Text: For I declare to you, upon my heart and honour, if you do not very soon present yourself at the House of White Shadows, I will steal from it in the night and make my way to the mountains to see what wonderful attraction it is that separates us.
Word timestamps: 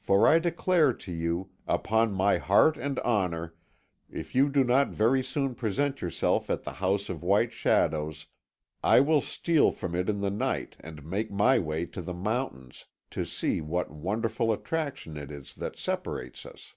For 0.00 0.26
I 0.26 0.40
declare 0.40 0.92
to 0.92 1.12
you, 1.12 1.50
upon 1.64 2.10
my 2.12 2.38
heart 2.38 2.76
and 2.76 2.98
honour, 2.98 3.54
if 4.10 4.34
you 4.34 4.48
do 4.48 4.64
not 4.64 4.88
very 4.88 5.22
soon 5.22 5.54
present 5.54 6.02
yourself 6.02 6.50
at 6.50 6.64
the 6.64 6.72
House 6.72 7.08
of 7.08 7.22
White 7.22 7.52
Shadows, 7.52 8.26
I 8.82 8.98
will 8.98 9.20
steal 9.20 9.70
from 9.70 9.94
it 9.94 10.08
in 10.08 10.22
the 10.22 10.28
night 10.30 10.74
and 10.80 11.04
make 11.04 11.30
my 11.30 11.60
way 11.60 11.86
to 11.86 12.02
the 12.02 12.14
mountains 12.14 12.86
to 13.12 13.24
see 13.24 13.60
what 13.60 13.92
wonderful 13.92 14.52
attraction 14.52 15.16
it 15.16 15.30
is 15.30 15.54
that 15.54 15.76
separates 15.78 16.44
us. 16.44 16.74